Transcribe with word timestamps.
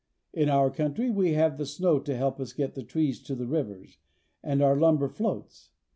In 0.33 0.49
our 0.49 0.71
country 0.71 1.11
we 1.11 1.33
have 1.33 1.59
the 1.59 1.65
snow 1.67 1.99
to 1.99 2.17
help 2.17 2.39
us 2.39 2.53
get 2.53 2.73
the 2.73 2.81
trees 2.81 3.21
to 3.21 3.35
the 3.35 3.45
rivers, 3.45 3.99
230 4.41 4.43
PARAGUAY. 4.43 4.51
and 4.51 4.61
our 4.63 4.75
lumber 4.75 5.07
floats. 5.07 5.73